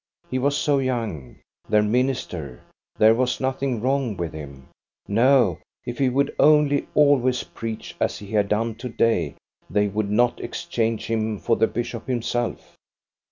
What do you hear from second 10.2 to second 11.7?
exchange him for the